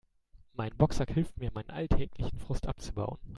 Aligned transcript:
Mein 0.53 0.75
Boxsack 0.75 1.11
hilft 1.11 1.37
mir, 1.37 1.51
meinen 1.53 1.69
alltäglichen 1.69 2.39
Frust 2.39 2.65
abzubauen. 2.65 3.19